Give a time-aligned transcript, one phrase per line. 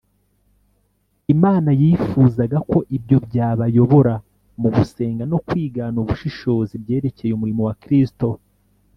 [1.33, 4.13] Imana yifuzaga ko ibyo byabayobora
[4.61, 8.27] mu gusenga no kwigana ubushishozi ibyerekeye umurimo wa Kristo